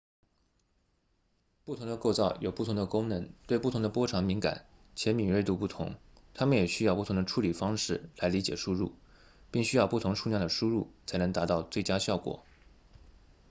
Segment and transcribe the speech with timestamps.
[1.63, 5.93] 不同的构造有不同的功能对不同的波长敏感且敏锐度不同
[6.33, 8.93] 它们也需要不同的处理方式来理解输入
[9.51, 12.43] 并需要不同数量的输入才能达到最佳效果